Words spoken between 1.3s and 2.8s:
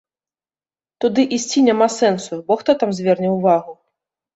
ісці няма сэнсу, бо хто